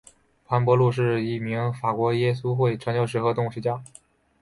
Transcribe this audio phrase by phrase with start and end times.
[0.47, 3.83] 韩伯禄是一名法国耶稣会传教士和动物学家。